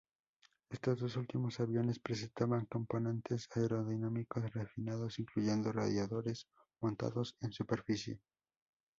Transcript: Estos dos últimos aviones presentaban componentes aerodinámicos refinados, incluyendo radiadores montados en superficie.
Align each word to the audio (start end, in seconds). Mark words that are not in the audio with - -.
Estos 0.71 0.99
dos 0.99 1.15
últimos 1.15 1.59
aviones 1.59 1.99
presentaban 1.99 2.65
componentes 2.65 3.47
aerodinámicos 3.55 4.51
refinados, 4.51 5.19
incluyendo 5.19 5.71
radiadores 5.71 6.47
montados 6.81 7.35
en 7.41 7.51
superficie. 7.51 8.19